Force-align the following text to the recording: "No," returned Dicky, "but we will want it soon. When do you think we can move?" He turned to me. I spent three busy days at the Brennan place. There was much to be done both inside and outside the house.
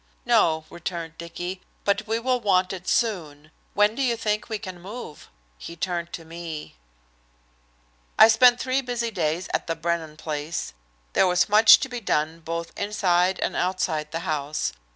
"No," 0.25 0.65
returned 0.71 1.19
Dicky, 1.19 1.61
"but 1.85 2.07
we 2.07 2.17
will 2.17 2.39
want 2.41 2.73
it 2.73 2.89
soon. 2.89 3.51
When 3.75 3.93
do 3.93 4.01
you 4.01 4.17
think 4.17 4.49
we 4.49 4.57
can 4.57 4.81
move?" 4.81 5.29
He 5.59 5.75
turned 5.75 6.11
to 6.13 6.25
me. 6.25 6.73
I 8.17 8.27
spent 8.27 8.59
three 8.59 8.81
busy 8.81 9.11
days 9.11 9.47
at 9.53 9.67
the 9.67 9.75
Brennan 9.75 10.17
place. 10.17 10.73
There 11.13 11.27
was 11.27 11.47
much 11.47 11.79
to 11.81 11.87
be 11.87 11.99
done 11.99 12.39
both 12.39 12.71
inside 12.75 13.37
and 13.41 13.55
outside 13.55 14.09
the 14.11 14.21
house. 14.21 14.73